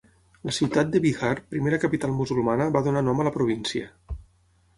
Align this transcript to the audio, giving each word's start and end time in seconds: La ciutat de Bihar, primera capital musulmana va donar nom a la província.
La 0.47 0.53
ciutat 0.59 0.87
de 0.95 1.01
Bihar, 1.03 1.29
primera 1.55 1.79
capital 1.83 2.15
musulmana 2.23 2.71
va 2.79 2.83
donar 2.89 3.05
nom 3.11 3.23
a 3.23 3.29
la 3.29 3.35
província. 3.37 3.93